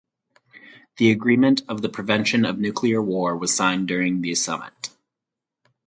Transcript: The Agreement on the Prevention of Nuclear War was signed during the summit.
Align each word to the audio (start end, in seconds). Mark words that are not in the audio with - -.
The 0.97 1.11
Agreement 1.11 1.61
on 1.69 1.77
the 1.83 1.87
Prevention 1.87 2.43
of 2.43 2.57
Nuclear 2.57 3.03
War 3.03 3.37
was 3.37 3.53
signed 3.53 3.87
during 3.87 4.21
the 4.21 4.33
summit. 4.33 4.89